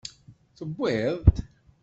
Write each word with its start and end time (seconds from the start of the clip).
Tewwiḍ-t? 0.57 1.35